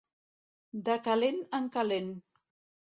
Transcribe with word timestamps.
De 0.89 0.97
calent 1.09 1.39
en 1.59 1.71
calent. 1.77 2.13